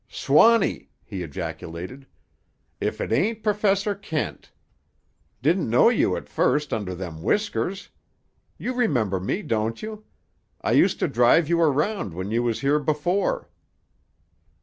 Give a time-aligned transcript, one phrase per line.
[0.09, 2.07] "Swanny!" he ejaculated,
[2.79, 4.51] "if it ain't Perfessor Kent!
[5.43, 7.89] Didn't know you at first under them whiskers.
[8.57, 10.03] You remember me, don't you?
[10.59, 13.51] I used to drive you around when you was here before."